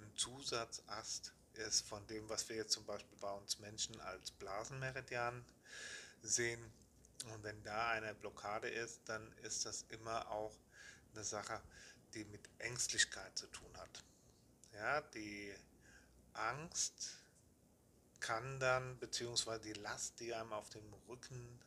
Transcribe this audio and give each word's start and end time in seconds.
ein 0.00 0.16
Zusatzast 0.16 1.32
ist 1.54 1.86
von 1.86 2.06
dem, 2.06 2.28
was 2.28 2.48
wir 2.48 2.56
jetzt 2.56 2.72
zum 2.72 2.84
Beispiel 2.86 3.18
bei 3.20 3.32
uns 3.32 3.58
Menschen 3.58 4.00
als 4.00 4.30
Blasenmeridian 4.30 5.44
sehen. 6.22 6.72
Und 7.32 7.42
wenn 7.42 7.60
da 7.64 7.90
eine 7.90 8.14
Blockade 8.14 8.68
ist, 8.68 9.00
dann 9.06 9.32
ist 9.42 9.66
das 9.66 9.84
immer 9.88 10.30
auch 10.30 10.54
eine 11.12 11.24
Sache, 11.24 11.60
die 12.14 12.24
mit 12.26 12.48
Ängstlichkeit 12.58 13.36
zu 13.36 13.46
tun 13.48 13.76
hat. 13.76 14.04
Ja, 14.72 15.00
die 15.00 15.52
Angst 16.32 17.18
kann 18.20 18.60
dann, 18.60 18.98
beziehungsweise 18.98 19.62
die 19.62 19.80
Last, 19.80 20.20
die 20.20 20.32
einem 20.32 20.52
auf 20.52 20.68
dem 20.70 20.92
Rücken, 21.08 21.60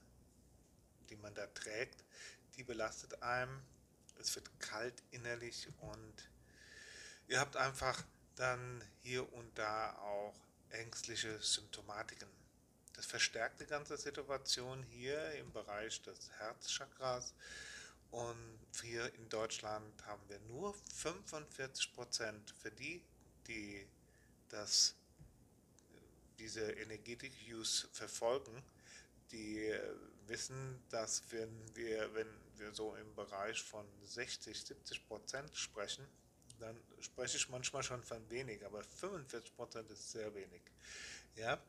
die 1.10 1.16
man 1.16 1.34
da 1.36 1.48
trägt, 1.48 2.04
die 2.56 2.64
belastet 2.64 3.22
einem. 3.22 3.62
Es 4.20 4.36
wird 4.36 4.50
kalt 4.60 5.04
innerlich 5.12 5.68
und 5.80 6.30
ihr 7.28 7.40
habt 7.40 7.56
einfach 7.56 8.04
dann 8.36 8.84
hier 9.02 9.32
und 9.34 9.58
da 9.58 9.96
auch 9.98 10.36
ängstliche 10.70 11.40
Symptomatiken. 11.42 12.28
Das 12.94 13.06
verstärkt 13.06 13.62
die 13.62 13.68
ganze 13.68 13.96
Situation 13.98 14.84
hier 14.84 15.32
im 15.34 15.52
Bereich 15.52 16.02
des 16.02 16.32
Herzchakras. 16.40 17.34
Und 18.10 18.60
hier 18.82 19.14
in 19.16 19.30
Deutschland 19.30 20.06
haben 20.06 20.24
wir 20.30 20.40
nur 20.48 20.74
45 20.96 21.94
Prozent 21.94 22.54
für 22.60 22.72
die, 22.72 23.04
die 23.48 23.86
das, 24.50 24.96
diese 26.40 26.72
Energetik-Use 26.72 27.88
verfolgen, 27.92 28.64
die 29.32 29.78
wissen, 30.28 30.84
dass 30.90 31.24
wenn 31.32 31.76
wir, 31.76 32.14
wenn 32.14 32.28
wir 32.58 32.74
so 32.74 32.96
im 32.96 33.16
Bereich 33.16 33.62
von 33.62 33.86
60, 34.04 34.60
70 34.66 35.08
Prozent 35.08 35.56
sprechen, 35.56 36.08
dann 36.60 36.80
spreche 37.00 37.38
ich 37.38 37.50
manchmal 37.50 37.84
schon 37.84 38.04
von 38.04 38.30
wenig, 38.30 38.66
aber 38.66 38.84
45 38.84 39.56
Prozent 39.56 39.90
ist 39.92 40.12
sehr 40.12 40.34
wenig. 40.34 40.62
Ja, 41.36 41.60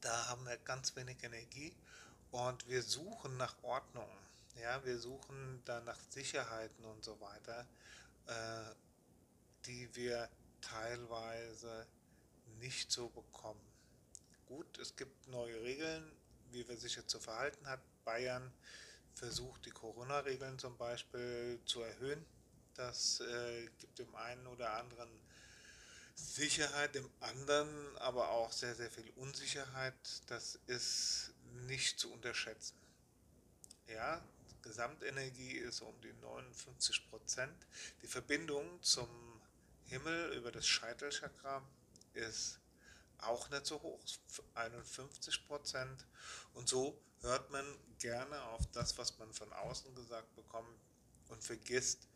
da 0.00 0.28
haben 0.28 0.44
wir 0.46 0.56
ganz 0.58 0.94
wenig 0.96 1.22
Energie 1.22 1.74
und 2.30 2.68
wir 2.68 2.82
suchen 2.82 3.36
nach 3.36 3.56
Ordnung. 3.62 4.08
Ja, 4.60 4.84
wir 4.84 4.98
suchen 4.98 5.62
da 5.64 5.80
nach 5.80 5.98
Sicherheiten 6.10 6.84
und 6.84 7.04
so 7.04 7.20
weiter, 7.20 7.66
äh, 8.26 8.74
die 9.66 9.94
wir 9.94 10.28
teilweise 10.60 11.86
nicht 12.58 12.90
so 12.92 13.08
bekommen. 13.08 13.60
Gut, 14.46 14.78
es 14.78 14.96
gibt 14.96 15.28
neue 15.28 15.62
Regeln, 15.62 16.10
wie 16.52 16.66
wir 16.68 16.76
sich 16.76 16.96
jetzt 16.96 17.10
zu 17.10 17.20
verhalten 17.20 17.66
hat. 17.66 17.80
Bayern 18.04 18.52
versucht 19.14 19.66
die 19.66 19.70
Corona-Regeln 19.70 20.58
zum 20.58 20.76
Beispiel 20.76 21.60
zu 21.64 21.82
erhöhen. 21.82 22.24
Das 22.74 23.20
äh, 23.20 23.68
gibt 23.78 23.98
dem 23.98 24.14
einen 24.14 24.46
oder 24.46 24.74
anderen 24.74 25.10
Sicherheit, 26.14 26.94
dem 26.94 27.08
anderen 27.20 27.96
aber 27.98 28.30
auch 28.30 28.52
sehr, 28.52 28.74
sehr 28.74 28.90
viel 28.90 29.10
Unsicherheit. 29.16 29.94
Das 30.26 30.58
ist 30.66 31.32
nicht 31.66 31.98
zu 31.98 32.12
unterschätzen. 32.12 32.76
Ja, 33.86 34.22
Gesamtenergie 34.62 35.52
ist 35.52 35.80
um 35.80 35.98
die 36.00 36.12
59 36.12 37.08
Prozent. 37.10 37.66
Die 38.02 38.06
Verbindung 38.06 38.80
zum 38.82 39.08
Himmel 39.86 40.32
über 40.34 40.52
das 40.52 40.66
Scheitelchakra 40.66 41.62
ist 42.14 42.59
auch 43.24 43.48
nicht 43.50 43.66
so 43.66 43.80
hoch, 43.82 44.00
51 44.54 45.46
Prozent. 45.46 46.06
Und 46.54 46.68
so 46.68 47.00
hört 47.22 47.50
man 47.50 47.64
gerne 47.98 48.42
auf 48.44 48.66
das, 48.72 48.96
was 48.98 49.18
man 49.18 49.32
von 49.32 49.52
außen 49.52 49.94
gesagt 49.94 50.34
bekommt 50.34 50.78
und 51.28 51.42
vergisst 51.42 52.08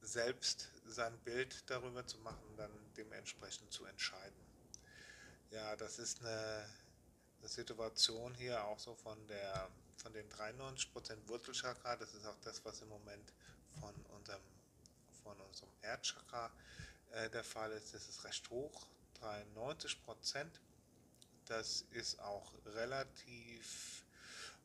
selbst 0.00 0.68
sein 0.86 1.16
Bild 1.20 1.68
darüber 1.68 2.06
zu 2.06 2.18
machen, 2.18 2.56
dann 2.56 2.70
dementsprechend 2.96 3.72
zu 3.72 3.84
entscheiden. 3.84 4.40
Ja, 5.50 5.76
das 5.76 5.98
ist 5.98 6.20
eine, 6.20 6.68
eine 7.40 7.48
Situation 7.48 8.34
hier 8.34 8.64
auch 8.64 8.78
so 8.78 8.94
von 8.94 9.26
der 9.26 9.70
von 9.98 10.12
den 10.12 10.28
93% 10.30 11.28
Wurzelchakra, 11.28 11.96
das 11.96 12.14
ist 12.14 12.24
auch 12.24 12.38
das, 12.42 12.64
was 12.64 12.80
im 12.82 12.88
Moment 12.88 13.32
von 13.80 13.94
unserem, 14.16 14.42
von 15.22 15.38
unserem 15.40 15.70
Erdchakra 15.82 16.50
äh, 17.10 17.28
der 17.30 17.44
Fall 17.44 17.72
ist. 17.72 17.94
Das 17.94 18.08
ist 18.08 18.24
recht 18.24 18.48
hoch, 18.50 18.86
93%. 19.22 20.46
Das 21.46 21.82
ist 21.92 22.20
auch 22.20 22.52
relativ 22.66 24.04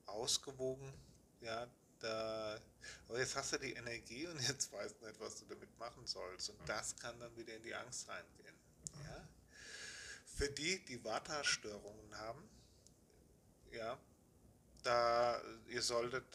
ausgewogen. 0.05 0.93
Ja, 1.41 1.67
da, 1.99 2.59
aber 3.07 3.19
jetzt 3.19 3.35
hast 3.35 3.53
du 3.53 3.57
die 3.57 3.73
Energie 3.73 4.27
und 4.27 4.39
jetzt 4.47 4.71
weißt 4.71 5.01
du 5.01 5.05
nicht, 5.05 5.19
was 5.19 5.39
du 5.39 5.45
damit 5.45 5.77
machen 5.79 6.05
sollst. 6.05 6.49
Und 6.49 6.59
das 6.67 6.95
kann 6.97 7.17
dann 7.19 7.35
wieder 7.37 7.55
in 7.55 7.63
die 7.63 7.73
Angst 7.73 8.07
reingehen. 8.09 8.55
Ja? 9.03 9.27
Für 10.25 10.49
die, 10.49 10.83
die 10.85 11.03
Vata-Störungen 11.03 12.17
haben, 12.17 12.49
ja, 13.71 13.97
da 14.83 15.41
ihr 15.69 15.81
solltet 15.81 16.25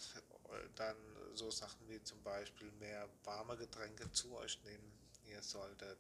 dann 0.77 0.97
so 1.35 1.51
Sachen 1.51 1.89
wie 1.89 2.03
zum 2.03 2.23
Beispiel 2.23 2.71
mehr 2.73 3.09
warme 3.25 3.57
Getränke 3.57 4.11
zu 4.13 4.35
euch 4.37 4.63
nehmen. 4.65 4.93
Ihr 5.27 5.43
solltet 5.43 5.99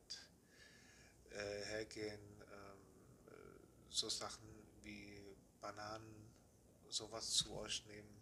hergehen, 1.88 2.20
ähm, 2.52 2.78
so 3.88 4.08
Sachen 4.08 4.46
wie 4.82 5.36
Bananen, 5.60 6.30
sowas 6.88 7.30
zu 7.32 7.54
euch 7.54 7.84
nehmen 7.86 8.20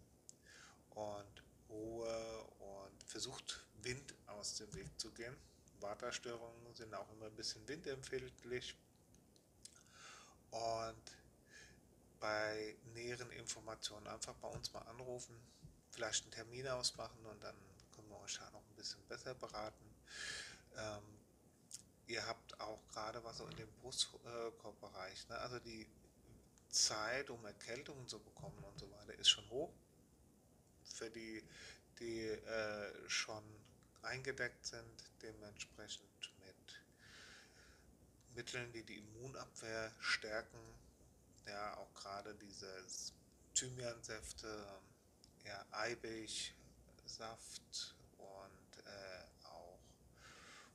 und 0.90 1.42
Ruhe 1.68 2.44
und 2.58 3.02
versucht 3.04 3.66
Wind 3.82 4.14
aus 4.26 4.56
dem 4.56 4.72
Weg 4.74 4.88
zu 4.98 5.10
gehen. 5.12 5.36
Waterstörungen 5.80 6.74
sind 6.74 6.94
auch 6.94 7.10
immer 7.12 7.26
ein 7.26 7.36
bisschen 7.36 7.66
windempfindlich 7.68 8.76
und 10.50 11.02
bei 12.18 12.76
näheren 12.94 13.30
Informationen 13.32 14.06
einfach 14.06 14.34
bei 14.36 14.48
uns 14.48 14.72
mal 14.72 14.82
anrufen, 14.82 15.36
vielleicht 15.90 16.24
einen 16.24 16.32
Termin 16.32 16.66
ausmachen 16.68 17.24
und 17.26 17.42
dann 17.42 17.54
können 17.94 18.08
wir 18.08 18.18
euch 18.20 18.38
da 18.38 18.50
noch 18.50 18.62
ein 18.62 18.76
bisschen 18.76 19.02
besser 19.06 19.34
beraten. 19.34 19.84
Ähm, 20.76 21.02
ihr 22.06 22.26
habt 22.26 22.45
auch 22.58 22.80
gerade 22.88 23.22
was 23.24 23.38
so 23.38 23.46
in 23.46 23.56
dem 23.56 23.70
Brustkorbbereich, 23.82 25.28
ne? 25.28 25.38
also 25.38 25.58
die 25.58 25.86
Zeit, 26.70 27.30
um 27.30 27.44
Erkältungen 27.44 28.06
zu 28.08 28.18
bekommen 28.18 28.62
und 28.64 28.78
so 28.78 28.90
weiter, 28.92 29.14
ist 29.14 29.28
schon 29.28 29.48
hoch 29.50 29.72
für 30.84 31.10
die, 31.10 31.42
die 31.98 32.20
äh, 32.20 33.08
schon 33.08 33.42
eingedeckt 34.02 34.66
sind, 34.66 35.04
dementsprechend 35.22 36.06
mit 36.44 36.80
Mitteln, 38.34 38.72
die 38.72 38.84
die 38.84 38.98
Immunabwehr 38.98 39.92
stärken. 40.00 40.58
Ja, 41.46 41.76
auch 41.76 41.92
gerade 41.94 42.34
diese 42.34 42.84
Thymiansäfte, 43.54 44.80
ja, 45.44 45.64
Eibichsaft 45.70 46.54
und 48.18 48.84
äh, 48.84 49.24
auch 49.44 49.78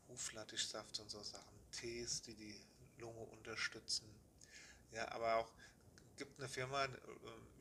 Huflattichsaft 0.07 1.00
und 1.00 1.10
so 1.12 1.22
Sachen, 1.22 1.61
Tees, 1.71 2.21
die 2.21 2.35
die 2.35 2.62
Lunge 3.00 3.21
unterstützen. 3.21 4.06
Ja, 4.91 5.12
aber 5.12 5.38
auch 5.38 5.51
gibt 6.18 6.38
eine 6.39 6.50
Firma, 6.50 6.85
äh, 6.85 6.91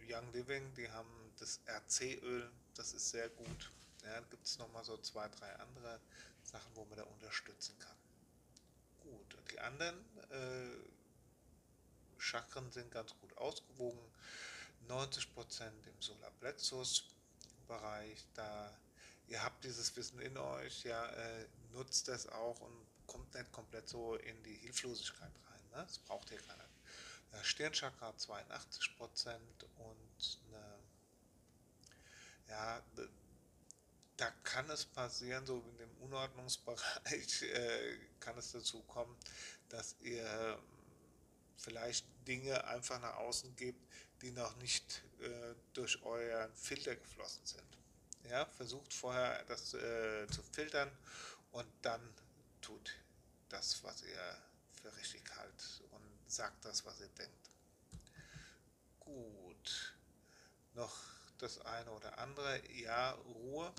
Young 0.06 0.30
Living, 0.32 0.74
die 0.74 0.90
haben 0.90 1.32
das 1.38 1.60
RC-Öl, 1.66 2.50
das 2.74 2.92
ist 2.92 3.08
sehr 3.10 3.30
gut. 3.30 3.72
Ja, 4.04 4.20
gibt 4.30 4.46
es 4.46 4.58
nochmal 4.58 4.84
so 4.84 4.96
zwei, 4.98 5.28
drei 5.28 5.54
andere 5.56 6.00
Sachen, 6.42 6.70
wo 6.74 6.84
man 6.86 6.98
da 6.98 7.04
unterstützen 7.04 7.78
kann. 7.78 7.96
Gut, 9.00 9.36
die 9.50 9.58
anderen 9.60 9.96
äh, 10.30 10.76
Chakren 12.18 12.70
sind 12.70 12.90
ganz 12.90 13.14
gut 13.20 13.34
ausgewogen. 13.38 14.00
90% 14.88 15.62
im 15.86 16.02
Solarplexus-Bereich, 16.02 18.26
da 18.34 18.76
ihr 19.28 19.42
habt 19.42 19.64
dieses 19.64 19.96
Wissen 19.96 20.20
in 20.20 20.36
euch, 20.36 20.84
ja, 20.84 21.06
äh, 21.06 21.46
nutzt 21.72 22.08
das 22.08 22.26
auch 22.28 22.60
und 22.60 22.86
kommt 23.06 23.34
nicht 23.34 23.50
komplett 23.52 23.88
so 23.88 24.16
in 24.16 24.42
die 24.42 24.54
Hilflosigkeit 24.54 25.32
rein. 25.50 25.60
Ne? 25.70 25.84
Das 25.86 25.98
braucht 25.98 26.30
ihr 26.30 26.38
keiner. 26.38 26.64
Stirnchakra 27.42 28.10
82% 28.10 29.36
und 29.78 30.38
eine 30.48 30.78
Ja, 32.48 32.82
da 34.16 34.30
kann 34.44 34.68
es 34.70 34.84
passieren, 34.84 35.46
so 35.46 35.64
in 35.70 35.78
dem 35.78 35.96
Unordnungsbereich 36.00 37.42
äh, 37.54 37.98
kann 38.18 38.36
es 38.36 38.52
dazu 38.52 38.82
kommen, 38.82 39.16
dass 39.68 39.96
ihr 40.00 40.58
vielleicht 41.56 42.06
Dinge 42.26 42.64
einfach 42.64 43.00
nach 43.00 43.16
außen 43.16 43.54
gebt, 43.56 43.80
die 44.22 44.32
noch 44.32 44.56
nicht 44.56 45.02
äh, 45.20 45.54
durch 45.72 46.02
euren 46.02 46.52
Filter 46.54 46.96
geflossen 46.96 47.46
sind. 47.46 47.78
Ja, 48.28 48.44
versucht 48.44 48.92
vorher 48.92 49.42
das 49.44 49.72
äh, 49.74 50.26
zu 50.28 50.42
filtern 50.42 50.90
und 51.52 51.68
dann 51.82 52.00
tut 52.60 52.96
das, 53.48 53.82
was 53.82 54.02
ihr 54.02 54.36
für 54.80 54.94
richtig 54.96 55.22
haltet 55.36 55.82
und 55.90 56.02
sagt 56.26 56.64
das, 56.64 56.84
was 56.84 57.00
ihr 57.00 57.08
denkt. 57.08 57.50
Gut. 59.00 59.94
Noch 60.74 60.96
das 61.38 61.60
eine 61.62 61.90
oder 61.90 62.18
andere. 62.18 62.60
Ja, 62.72 63.12
Ruhe. 63.12 63.72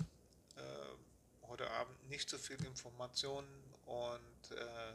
Äh, 0.56 1.46
heute 1.48 1.70
Abend 1.70 2.08
nicht 2.08 2.28
so 2.28 2.38
viel 2.38 2.62
Informationen 2.64 3.74
und 3.86 4.50
äh, 4.56 4.94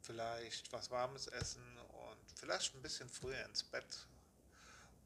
vielleicht 0.00 0.72
was 0.72 0.90
Warmes 0.90 1.26
essen 1.26 1.62
und 1.78 2.32
vielleicht 2.34 2.74
ein 2.74 2.82
bisschen 2.82 3.08
früher 3.08 3.44
ins 3.44 3.62
Bett. 3.62 4.06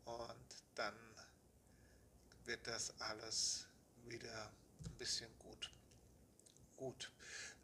Und 0.04 0.64
dann 0.74 0.94
wird 2.44 2.66
das 2.66 2.98
alles 3.00 3.66
wieder 4.04 4.50
ein 4.84 4.96
bisschen 4.98 5.30
gut. 5.38 5.70
Gut. 6.82 7.12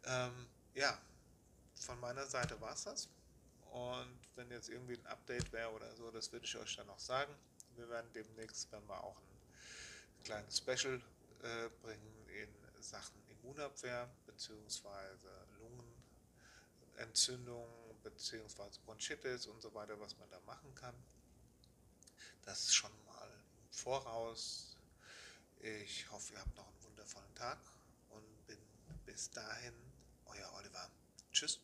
Ähm, 0.05 0.47
ja, 0.75 0.97
von 1.75 1.99
meiner 1.99 2.25
Seite 2.25 2.61
war 2.61 2.71
es 2.71 2.85
das. 2.85 3.09
Und 3.69 4.17
wenn 4.35 4.49
jetzt 4.49 4.69
irgendwie 4.69 4.93
ein 4.93 5.05
Update 5.07 5.51
wäre 5.51 5.69
oder 5.73 5.93
so, 5.97 6.09
das 6.09 6.31
würde 6.31 6.45
ich 6.45 6.55
euch 6.55 6.77
dann 6.77 6.87
noch 6.87 6.99
sagen. 6.99 7.35
Wir 7.75 7.89
werden 7.89 8.09
demnächst, 8.13 8.71
wenn 8.71 8.87
wir 8.87 9.03
auch 9.03 9.17
ein 9.17 10.23
kleines 10.23 10.59
Special 10.59 11.01
äh, 11.43 11.69
bringen 11.81 12.29
in 12.29 12.81
Sachen 12.81 13.21
Immunabwehr 13.27 14.09
bzw. 14.25 14.87
Lungenentzündung 16.95 17.67
bzw. 18.01 18.69
Bronchitis 18.85 19.47
und 19.47 19.61
so 19.61 19.73
weiter, 19.73 19.99
was 19.99 20.17
man 20.17 20.29
da 20.29 20.39
machen 20.45 20.73
kann. 20.75 20.95
Das 22.43 22.73
schon 22.73 22.93
mal 23.05 23.27
im 23.27 23.73
Voraus. 23.73 24.77
Ich 25.59 26.09
hoffe, 26.09 26.31
ihr 26.31 26.39
habt 26.39 26.55
noch 26.55 26.69
einen 26.69 26.83
wundervollen 26.83 27.35
Tag 27.35 27.57
bis 29.19 29.31
dahin 29.31 29.73
euer 30.27 30.49
Oliver. 30.57 30.89
Tschüss. 31.33 31.59